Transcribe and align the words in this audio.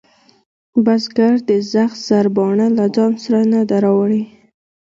بزگر 0.85 1.35
د 1.49 1.51
زخ 1.73 1.91
سرباڼه 2.07 2.67
له 2.77 2.85
ځانه 2.95 3.17
سره 3.25 3.41
نه 3.53 3.61
ده 3.69 3.77
راوړې. 3.85 4.23